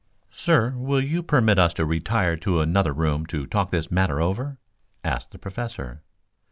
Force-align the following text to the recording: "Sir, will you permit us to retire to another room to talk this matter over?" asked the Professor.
"Sir, 0.31 0.73
will 0.77 0.99
you 0.99 1.21
permit 1.21 1.59
us 1.59 1.75
to 1.75 1.85
retire 1.85 2.35
to 2.35 2.59
another 2.59 2.91
room 2.91 3.27
to 3.27 3.45
talk 3.45 3.69
this 3.69 3.91
matter 3.91 4.19
over?" 4.19 4.57
asked 5.03 5.29
the 5.29 5.37
Professor. 5.37 6.01